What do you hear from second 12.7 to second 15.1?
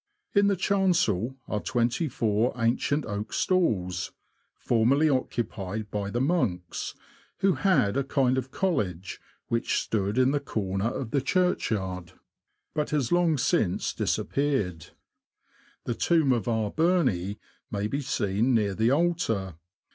but has long since A RAMBLE THROUGH NORWICH. 79 disappeared.